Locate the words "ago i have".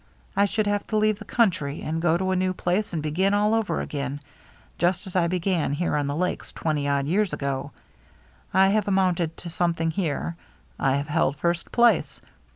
7.33-8.87